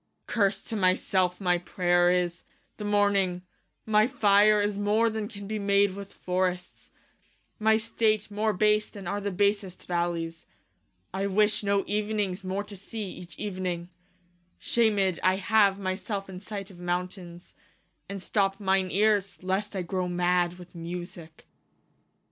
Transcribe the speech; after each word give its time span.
Klaius. 0.25 0.33
Curse 0.33 0.63
to 0.63 0.75
my 0.75 0.93
selfe 0.95 1.39
my 1.39 1.57
prayer 1.59 2.09
is, 2.09 2.43
the 2.77 2.83
morning: 2.83 3.43
My 3.85 4.07
fire 4.07 4.59
is 4.59 4.75
more, 4.75 5.11
then 5.11 5.27
can 5.27 5.45
be 5.45 5.59
made 5.59 5.91
with 5.93 6.11
forrests; 6.11 6.89
My 7.59 7.77
state 7.77 8.31
more 8.31 8.51
base, 8.51 8.89
then 8.89 9.05
are 9.05 9.21
the 9.21 9.29
basest 9.29 9.85
vallies: 9.85 10.47
I 11.13 11.27
wish 11.27 11.61
no 11.61 11.83
evenings 11.85 12.43
more 12.43 12.63
to 12.63 12.75
see, 12.75 13.11
each 13.11 13.37
evening 13.37 13.89
\ 14.25 14.57
Shamed 14.73 15.19
I 15.21 15.35
have 15.35 15.77
my 15.77 15.93
selfe 15.95 16.29
in 16.29 16.39
sight 16.39 16.71
of 16.71 16.79
mountaines, 16.79 17.53
And 18.09 18.17
stoppe 18.19 18.59
mine 18.59 18.89
eares, 18.89 19.43
lest 19.43 19.75
I 19.75 19.83
growe 19.83 20.07
mad 20.09 20.57
with 20.57 20.73
Musicke 20.73 21.45